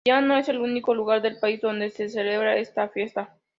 [0.03, 3.35] Chillán no es el único lugar del país donde se celebra esta fiesta.